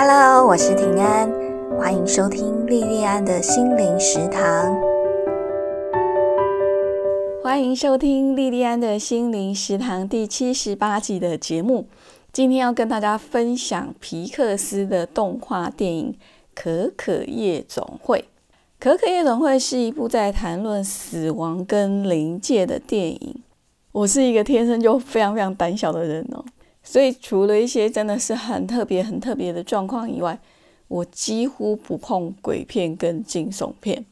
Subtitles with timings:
[0.00, 1.28] Hello，我是平安，
[1.76, 4.78] 欢迎收听莉莉安的心灵食堂。
[7.42, 11.88] 欢迎收听莉莉安的心灵食堂第七十八集的节目。
[12.32, 16.12] 今天要跟大家分享皮克斯的动画电影
[16.54, 18.18] 《可可夜总会》。
[18.78, 23.42] 《可可夜总会》是一部在谈论死亡跟灵界的电影。
[23.90, 26.44] 我是一个天生就非常非常胆小的人哦。
[26.90, 30.38] 所以，除了一些真的是很特别、很特别的状况以外，
[30.88, 34.06] 我几乎不碰鬼片跟惊悚片。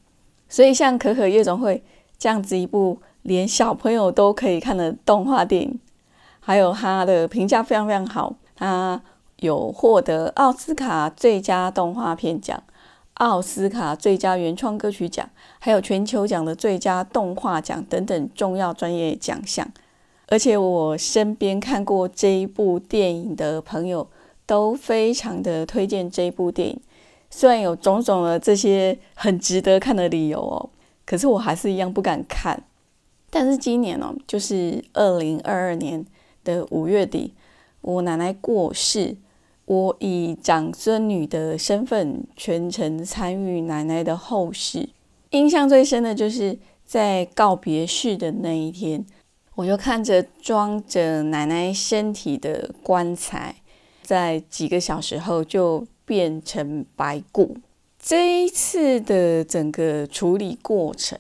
[0.47, 1.77] 所以，像《可可夜总会》
[2.19, 5.81] 这样子一部连小朋友都可以看的动画电影，
[6.39, 9.01] 还有它的评价非常非常好，它
[9.37, 12.63] 有获得奥斯卡最佳动画片奖、
[13.15, 15.27] 奥斯卡最佳原创歌曲奖，
[15.59, 19.67] 还有全球奖的最佳动画奖等等重要专业奖项。
[20.29, 24.09] 而且我身边看过这一部电影的朋友
[24.45, 26.81] 都非常的推荐这一部电影，
[27.31, 30.71] 虽然有种种的这些很值得看的理由哦，
[31.05, 32.65] 可是我还是一样不敢看。
[33.31, 36.05] 但是今年哦，就是二零二二年
[36.43, 37.33] 的五月底，
[37.81, 39.17] 我奶奶过世，
[39.67, 44.89] 我以长孙女的身份全程参与奶奶的后事，
[45.31, 49.05] 印象最深的就是在告别式的那一天。
[49.57, 53.57] 我就看着装着奶奶身体的棺材，
[54.03, 57.57] 在几个小时后就变成白骨。
[57.99, 61.19] 这一次的整个处理过程，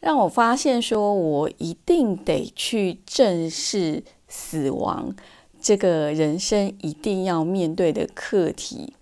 [0.00, 5.14] 让我发现说，我一定得去正视死亡
[5.60, 8.94] 这个人生一定要面对的课题。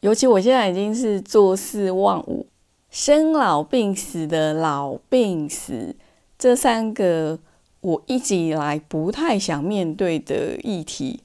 [0.00, 2.46] 尤其我现在已经是坐四望五，
[2.90, 5.96] 生老病死的老病死
[6.38, 7.38] 这三个。
[7.82, 11.20] 我一直以来不太想面对的议题，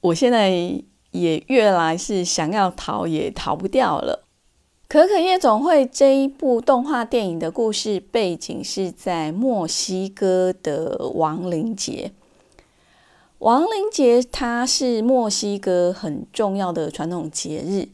[0.00, 0.50] 我现在
[1.10, 4.24] 也越来是想要逃也逃不掉了。
[4.88, 12.12] 《可可夜总会》这一部动画电影的故事背景是在墨西哥的亡灵节。
[13.38, 17.88] 亡灵节它是墨西哥很重要的传统节日，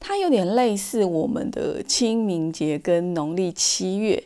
[0.00, 4.24] 它有点类似我们的清明节跟农历七月。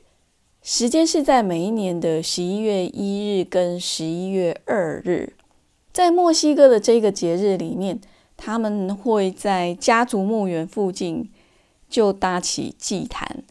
[0.69, 5.34] 时间是在每一年的十一月一日跟十一月二日，
[5.93, 8.00] 在墨西哥的这个节日里面，
[8.37, 11.31] 他们会在家族墓园附近
[11.88, 13.44] 就搭起祭坛，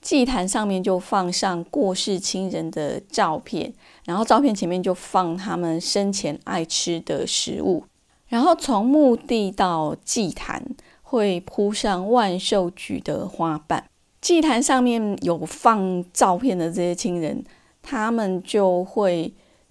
[0.00, 3.74] 祭坛上面就放上过世亲人的照片，
[4.04, 7.82] 然后照片前面就放他们生前爱吃的食物，
[8.28, 10.64] 然后从墓地到祭坛
[11.02, 13.86] 会铺上万寿菊的花瓣。
[14.22, 17.44] 祭坛上面有放照片的这些亲人，
[17.82, 19.30] 他们就会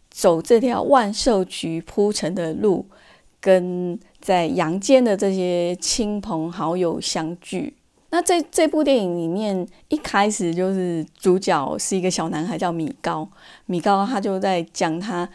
[0.10, 2.86] 走这条万寿菊铺成的路，
[3.40, 7.74] 跟在阳间的这些亲朋好友相聚。
[8.10, 13.26] 那在这部电影里面，一开始就是主角是一个小男孩，叫米高。
[13.68, 15.30] 米高他就在讲他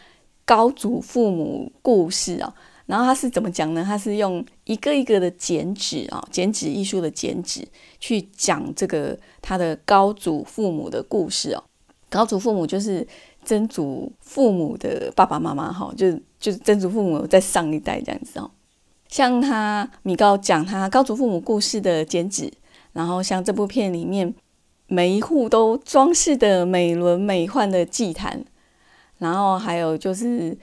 [0.45, 2.53] 高祖父母故事啊。
[2.87, 3.83] 然后他是怎么讲呢？
[3.83, 7.67] 他是用一个一个的剪纸啊，剪纸艺术的剪纸
[7.99, 11.61] 去讲这个他的高祖父母的故事哦。
[12.09, 13.05] 高祖父母就是
[13.43, 16.09] 曾祖父母的爸爸妈妈哈，就
[16.39, 18.49] 就是曾祖父母在上一代这样子哦。
[19.09, 22.49] 像他米高讲他高祖父母故事的剪纸，
[22.93, 24.33] 然后像这部片里面
[24.87, 28.45] 每一户都装饰的美轮美奂的祭坛，
[29.17, 30.57] 然后还有就是。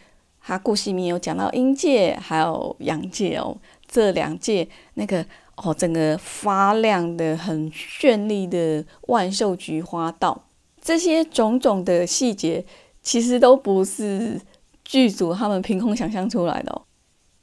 [0.46, 3.56] 他故事里面有讲到阴界还有阳界哦，
[3.88, 5.24] 这两界那个
[5.56, 10.44] 哦，整个发亮的很绚丽的万寿菊花道，
[10.82, 12.62] 这些种种的细节，
[13.02, 14.38] 其实都不是
[14.84, 16.82] 剧组他们凭空想象出来的哦，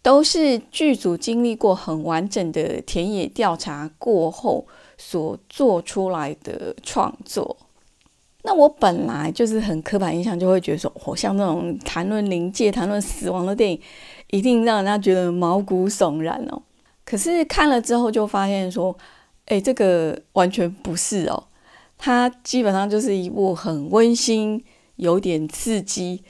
[0.04, 4.68] 都是剧组经历过很完整的田野调查过后
[5.00, 7.58] 所做出来的创作。
[8.44, 13.80] 那我本来就是很刻板印象，就会觉得说，哦，像那种谈论灵界、谈论死亡的电影，
[14.32, 16.62] 一定让人家觉得毛骨悚然哦。
[17.06, 18.96] 可是看了之后，就发现说，
[19.46, 21.44] 哎，这个完全不是哦。
[21.98, 24.64] 它基本上就是一部很温馨、
[24.96, 26.24] 有点刺激，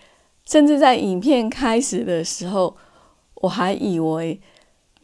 [0.46, 2.76] 甚至在影片开始的时候，
[3.36, 4.42] 我还以为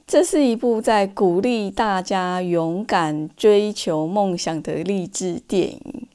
[0.06, 6.07] 这是一部在鼓励大家勇敢追求梦想的励志电影。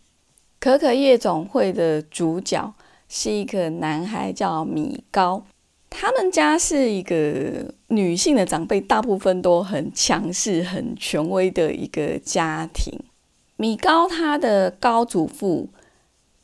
[0.62, 2.72] 可可夜总会的主角
[3.08, 5.44] 是一个男孩，叫米高。
[5.90, 12.96] 他们家是一个女性的长辈，大部分都很强势、很权威的一个家庭。
[13.56, 15.68] 米高他的高祖父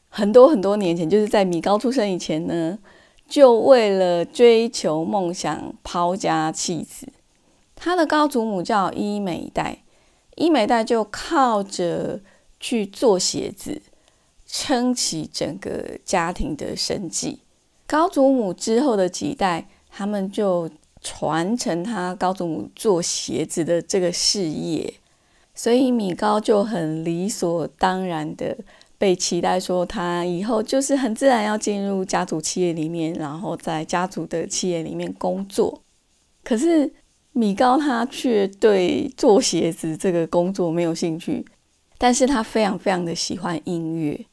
[0.09, 2.77] 很多很多年前，就是在米高出生以前呢，
[3.29, 7.07] 就为了追求梦想抛家弃子。
[7.77, 9.85] 他的高祖母叫伊美代，
[10.35, 12.21] 伊美代就靠着
[12.59, 13.81] 去做鞋子，
[14.51, 17.41] 撑起整个家庭的生计。
[17.87, 20.69] 高祖母之后的几代，他们就
[21.01, 24.95] 传承他高祖母做鞋子的这个事业，
[25.55, 28.57] 所以米高就很理所当然的
[28.99, 35.83] 被期待说，他以后就是很自然要进入家族企业里面，然后在家族的企业里面工作。
[36.43, 36.91] 可是
[37.33, 41.45] 米高他却对做鞋子这个工作没有兴趣，
[41.97, 44.27] 但是他非常非常的喜欢音乐。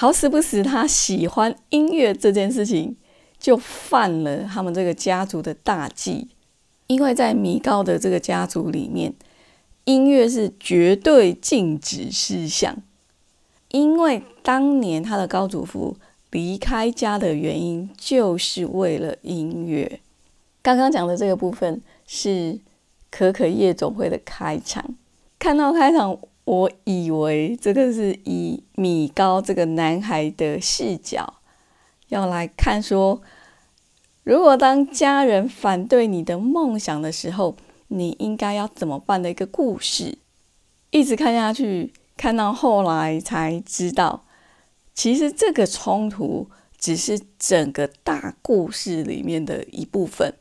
[0.00, 2.94] 好死不死，他喜欢音乐这件事情
[3.36, 6.28] 就犯了他们这个家族的大忌，
[6.86, 9.12] 因为在米高的这个家族里面，
[9.86, 12.76] 音乐是绝对禁止事项。
[13.70, 15.96] 因为当年他的高祖父
[16.30, 19.98] 离开家的原因，就是为了音乐。
[20.62, 22.60] 刚刚讲的这个部分是
[23.10, 24.94] 可可夜总会的开场，
[25.40, 26.16] 看到开场。
[26.48, 31.34] 我以为这个是以米高这个男孩的视角
[32.08, 33.20] 要来看，说
[34.24, 37.54] 如果当家人反对你的梦想的时候，
[37.88, 40.16] 你应该要怎么办的一个故事。
[40.88, 44.24] 一直看下去，看到后来才知道，
[44.94, 46.48] 其实这个冲突
[46.78, 50.32] 只是整个大故事里面的一部分。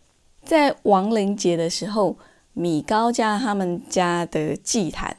[0.45, 2.17] 在亡灵节的时候，
[2.53, 5.17] 米高家他们家的祭坛。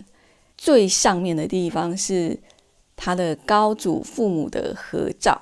[0.58, 2.38] 最上面的地方是
[2.96, 5.40] 他的高祖父母的合照，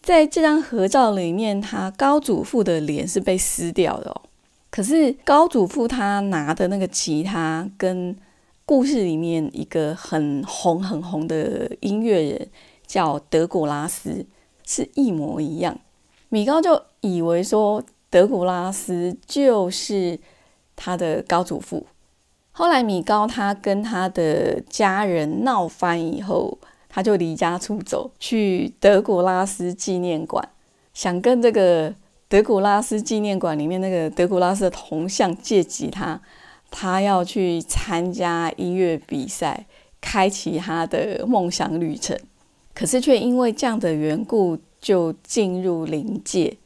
[0.00, 4.22] 在这张合照里面，他高祖父的脸是被撕掉的哦。
[4.70, 8.16] 可是高祖父他拿的那个吉他，跟
[8.64, 12.48] 故事里面一个很红很红的音乐人
[12.86, 14.24] 叫德古拉斯
[14.64, 15.78] 是一模一样。
[16.28, 20.18] 米高就以为说德古拉斯就是
[20.76, 21.86] 他的高祖父。
[22.56, 26.56] 后来米高他跟他的家人闹翻以后，
[26.88, 30.48] 他就离家出走，去德古拉斯纪念馆，
[30.92, 31.92] 想跟这个
[32.28, 36.20] 德古拉斯纪念馆里面那个德古拉斯的铜像借吉他，
[36.70, 39.66] 他要去参加音乐比赛，
[40.00, 42.16] 开启他的梦想旅程。
[42.72, 46.56] 可是却因为这样的缘故，就进入灵界。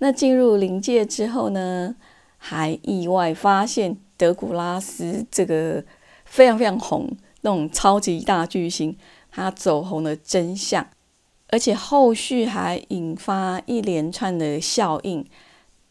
[0.00, 1.96] 那进入灵界之后呢，
[2.36, 3.96] 还意外发现。
[4.18, 5.82] 德古拉斯这个
[6.24, 7.08] 非常非常红，
[7.42, 8.94] 那种超级大巨星，
[9.30, 10.84] 他走红的真相，
[11.50, 15.24] 而且后续还引发一连串的效应，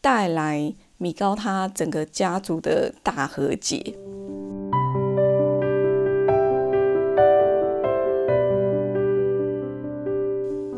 [0.02, 3.94] 带来米高他整个家族的大和解。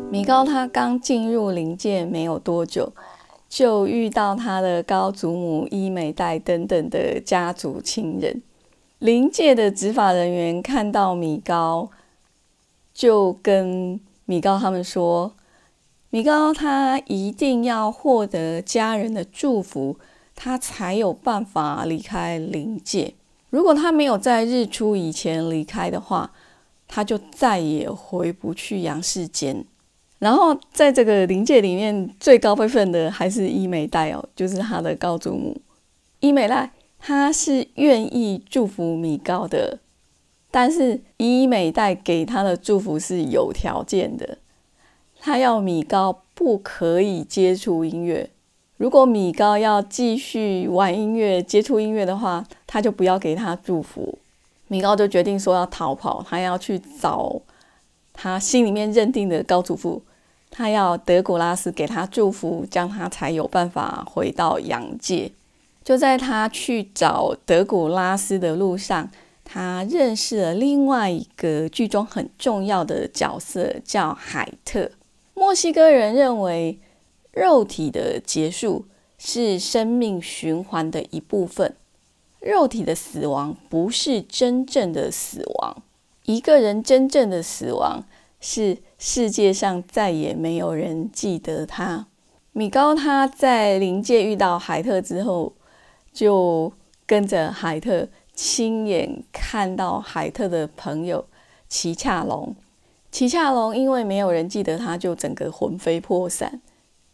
[0.09, 2.93] 米高他刚进入灵界没有多久。
[3.51, 8.41] 就遇到他的高祖母伊美代等等的家族亲人，
[8.99, 11.89] 灵界的执法人员看到米高，
[12.93, 15.33] 就跟米高他们说
[16.11, 19.97] ：“米高他一定要获得家人的祝福，
[20.33, 23.15] 他才有办法离开灵界。
[23.49, 26.31] 如果他没有在日出以前离开的话，
[26.87, 29.65] 他就再也回不去阳世间。”
[30.21, 35.59] 然后在这个灵界里面，最高辈分的还是伊美代哦，就是他的高祖母
[36.19, 36.69] 伊美代，
[36.99, 39.79] 他是愿意祝福米高的，
[40.51, 44.37] 但是伊美代给他的祝福是有条件的，
[45.19, 48.29] 他要米高不可以接触音乐，
[48.77, 54.19] 如果米高要继续玩音乐、接触音乐的话，他就不要给他祝福。
[54.67, 57.41] 米高就决定说要逃跑，他要去找
[58.13, 60.03] 他心里面认定的高祖父。
[60.53, 65.31] 他要德古拉斯给他祝福，这样他才有办法回到阳界。
[65.81, 69.09] 就在他去找德古拉斯的路上，
[69.45, 74.91] 他认识了另外一个剧中很重要的角色，叫海特。
[75.33, 76.77] 墨西哥人认为，
[77.31, 78.85] 肉体的结束
[79.17, 81.73] 是生命循环的一部分，
[82.41, 85.81] 肉体的死亡不是真正的死亡。
[86.25, 88.03] 一个人真正的死亡
[88.41, 88.79] 是。
[89.03, 92.05] 世界上再也没有人记得他。
[92.51, 95.53] 米高他在灵界遇到海特之后，
[96.13, 96.71] 就
[97.07, 101.25] 跟着海特亲眼看到海特的朋友
[101.67, 102.55] 奇恰龙。
[103.09, 106.61] 奇恰龙因为没有人记得他，就整个魂飞魄散。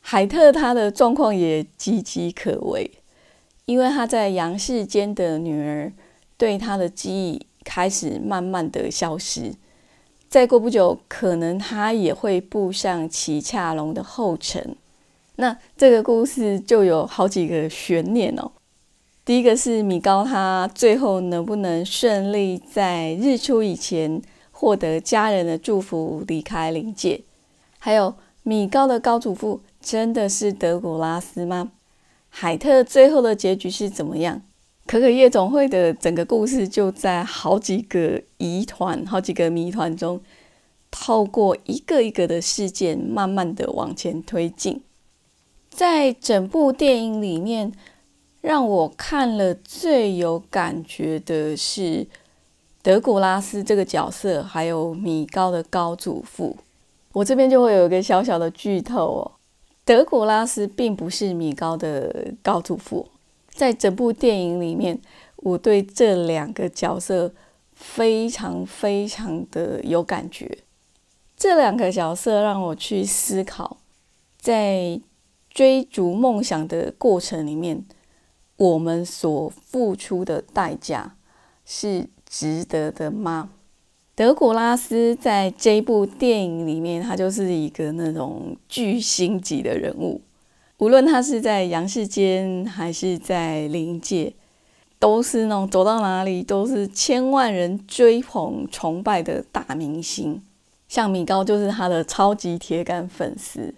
[0.01, 2.91] 海特他的状况也岌岌可危，
[3.63, 5.93] 因为他在阳世间的女儿
[6.35, 9.53] 对他的记忆开始慢慢的消失。
[10.29, 14.75] 再过不久，可能他也会步上奇恰龙的后尘。
[15.37, 18.51] 那这个故事就有好几个悬念哦。
[19.23, 27.21] 第一个是米高，他最后能不能顺利在日出以前获得家人的祝福离开灵界？
[27.77, 31.71] 还有米高的高祖父真的是德古拉斯吗？
[32.29, 34.41] 海特最后的结局是怎么样？
[34.87, 40.21] 可可夜总会的整个故事就在好几个疑团、好几个谜团中，
[40.89, 44.81] 透过一个一个的事件，慢慢的往前推进。
[45.69, 47.73] 在整部电影里面，
[48.39, 52.07] 让我看了最有感觉的是
[52.81, 56.55] 德古拉斯这个角色，还有米高的高祖父。
[57.11, 59.31] 我这边就会有一个小小的剧透哦，
[59.83, 63.05] 德古拉斯并不是米高的高祖父。
[63.57, 65.01] 在整部电影里面，
[65.37, 67.33] 我对这两个角色
[67.71, 70.59] 非常非常的有感觉。
[71.35, 73.77] 这两个角色让我去思考，
[74.39, 75.01] 在
[75.49, 77.83] 追逐梦想的过程里面，
[78.57, 81.15] 我们所付出的代价
[81.65, 83.49] 是值得的吗？
[84.13, 90.21] 德古拉斯在这部电影里面，他就是一个那种巨星级的人物。
[90.79, 94.33] 无论他是在阳世间还是在灵界，
[94.99, 100.43] 都是那种走到哪里都是千万人追捧崇拜的大明星。
[100.87, 103.73] 像米高就是他的超级铁杆粉丝。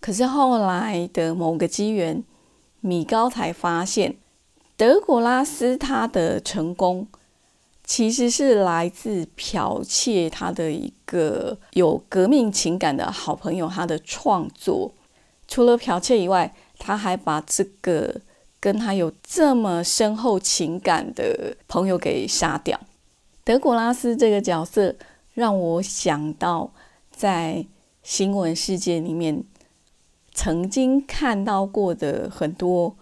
[0.00, 2.24] 可是后来的某个机缘，
[2.80, 4.16] 米高才发现，
[4.78, 7.06] 德古拉斯他的成功
[7.84, 14.92] 其实是来自剽窃他的一个有革命情感的好朋友他的创作。
[15.50, 18.20] 除了剽窃以外，他还把这个
[18.60, 22.78] 跟他有这么深厚情感的朋友给杀掉。
[23.42, 24.94] 德古拉斯这个角色
[25.34, 26.70] 让我想到，
[27.10, 27.66] 在
[28.04, 29.42] 新闻世界里面
[30.32, 32.94] 曾经看到过的很多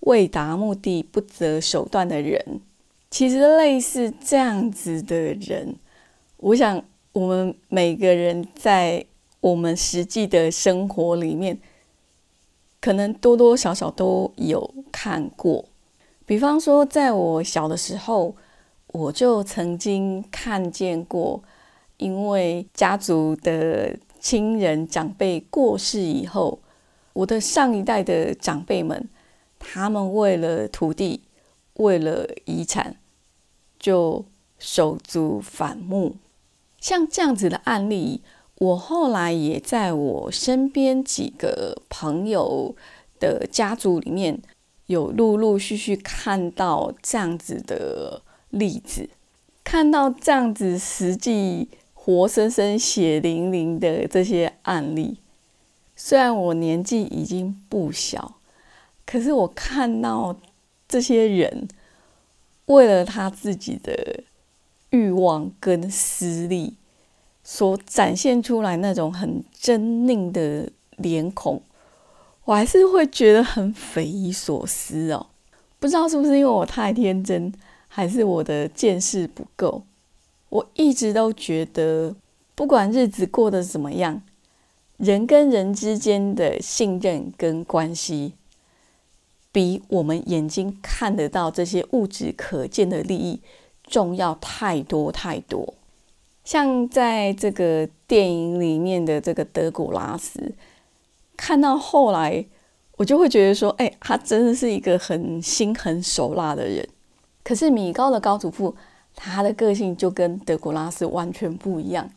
[0.00, 2.62] 为达目的不择手段的人。
[3.10, 5.76] 其实类似这样子的人，
[6.38, 6.82] 我想
[7.12, 9.04] 我们每个人在
[9.40, 11.58] 我们实际的生活里面。
[12.82, 15.64] 可能多多少少都有看过，
[16.26, 18.34] 比方说，在我小的时候，
[18.88, 21.40] 我就曾经看见过，
[21.98, 26.58] 因为家族的亲人长辈过世以后，
[27.12, 29.08] 我的上一代的长辈们，
[29.60, 31.22] 他们为了土地，
[31.74, 32.96] 为了遗产，
[33.78, 34.24] 就
[34.58, 36.16] 手足反目，
[36.80, 38.22] 像这样子的案例。
[38.62, 42.76] 我后来也在我身边几个朋友
[43.18, 44.40] 的家族里面
[44.86, 49.08] 有陆陆续续看到这样子的例子，
[49.64, 55.18] 看到这样子实际活生生血淋淋的这些案例。
[55.96, 58.36] 虽然我年纪已经不小，
[59.04, 60.36] 可是我看到
[60.86, 61.66] 这些人
[62.66, 64.22] 为了他自己的
[64.90, 66.74] 欲望跟私利。
[67.42, 71.60] 所展现出来那种很狰狞的脸孔，
[72.44, 75.26] 我还是会觉得很匪夷所思哦。
[75.78, 77.52] 不知道是不是因为我太天真，
[77.88, 79.82] 还是我的见识不够？
[80.48, 82.14] 我一直都觉得，
[82.54, 84.22] 不管日子过得怎么样，
[84.98, 88.34] 人跟人之间的信任跟关系，
[89.50, 93.40] 比我们眼睛看得到这些物质可见的利益
[93.82, 95.74] 重要太多太多。
[96.44, 100.52] 像在这个电影里面的这个德古拉斯，
[101.36, 102.44] 看到后来，
[102.96, 106.86] 我就会觉得说，哎，他真的是一个很心狠手辣的人。
[107.44, 108.74] 可是米高的高祖父，
[109.14, 112.10] 他的个性就跟德古拉斯完全不一样。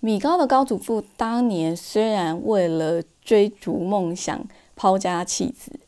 [0.00, 5.80] 米高的高祖父当年虽然为了追逐梦想抛家弃子，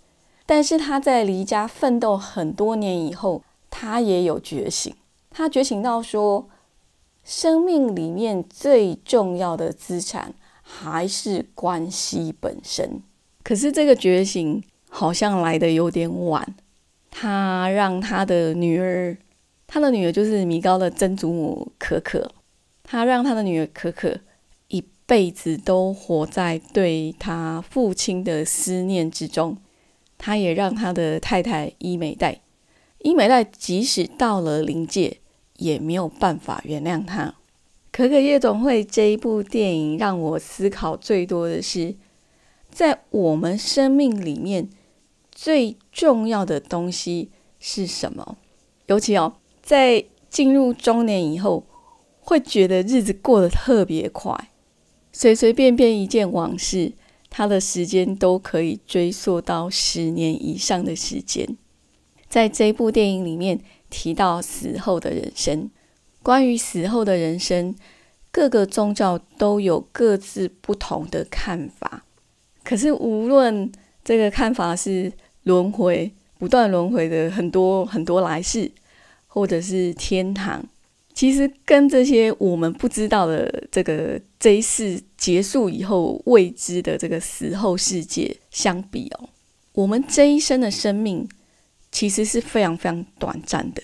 [0.46, 4.94] 但是他在离家奋斗很多年以后，他也有觉醒。
[5.30, 6.48] 他觉醒到说。
[7.26, 13.02] 生命里面最重要的资产还是关系本身。
[13.42, 16.54] 可是这个觉醒好像来的有点晚。
[17.10, 19.16] 他让他的女儿，
[19.66, 22.30] 他的女儿就是米高的曾祖母可可，
[22.84, 24.20] 他让他的女儿可可
[24.68, 29.56] 一辈子都活在对他父亲的思念之中。
[30.16, 32.40] 他也让他的太太伊美代，
[33.00, 35.18] 伊美代即使到了临界。
[35.58, 37.26] 也没有办法原谅他。
[37.90, 41.94] 《可可夜总会》这一部电影让我思考最多的是，
[42.70, 44.68] 在我们生命里面
[45.32, 48.36] 最重要的东西是什么？
[48.86, 51.64] 尤其哦，在进入中年以后，
[52.20, 54.50] 会觉得日子过得特别快，
[55.10, 56.92] 随随便便一件往事，
[57.30, 61.56] 它的时间都可以追溯到十年以上的时间。
[62.28, 63.60] 在这部电影里面
[63.96, 65.70] 提到死后的人生。
[66.22, 67.74] 关于死后的人生，
[68.30, 72.04] 各个宗教都有各自不同的看法。
[72.62, 73.72] 可是，无论
[74.04, 75.10] 这个看法是
[75.44, 78.70] 轮回、不断轮回的很多很多来世，
[79.26, 80.62] 或者是天堂，
[81.14, 89.30] 其实跟这些我们不知道的这个这一世结束以后未知的这个死后世界相比哦，
[89.72, 91.26] 我们这一生的生命
[91.96, 93.82] 其实是非常非常短暂的。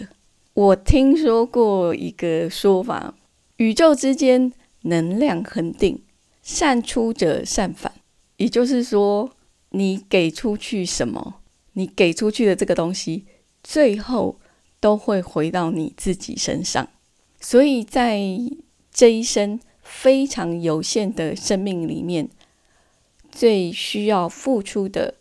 [0.52, 3.14] 我听说过一个说法：
[3.57, 4.52] 宇宙之间
[4.83, 6.02] 能量恒定，
[6.42, 7.90] 善出者善返。
[8.37, 9.31] 也就是说，
[9.71, 11.37] 你给出去什么，
[11.73, 13.25] 你给出去的这个东西，
[13.62, 14.38] 最后
[14.78, 16.87] 都会回到你自己身上。
[17.40, 18.21] 所以在
[18.92, 22.28] 这一生非常有限的生命里面，
[23.31, 25.14] 最需要付出的，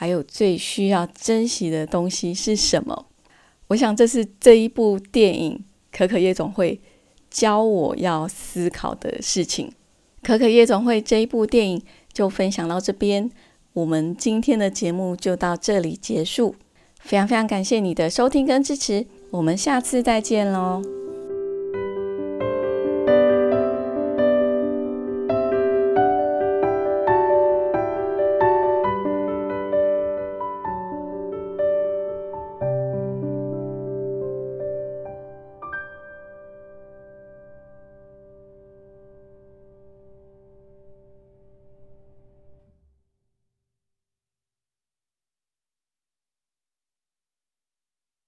[0.00, 3.04] 还有最需要珍惜的东西是什么？
[3.66, 5.62] 我想这是这一部电影
[5.98, 6.76] 《可可夜总会》
[7.28, 9.68] 教我要思考的事情。
[10.22, 11.82] 《可可夜总会》这一部电影。
[12.12, 13.30] 就分享到这边，
[13.72, 16.56] 我们今天的节目就到这里结束。
[16.98, 20.99] 非常非常感谢你的收听跟支持，我们下次再见喽。